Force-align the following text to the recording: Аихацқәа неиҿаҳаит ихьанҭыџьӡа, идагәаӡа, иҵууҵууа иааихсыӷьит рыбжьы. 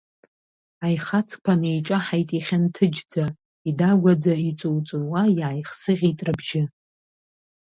Аихацқәа 0.85 1.53
неиҿаҳаит 1.61 2.29
ихьанҭыџьӡа, 2.37 3.25
идагәаӡа, 3.69 4.33
иҵууҵууа 4.49 5.21
иааихсыӷьит 5.39 6.19
рыбжьы. 6.27 6.63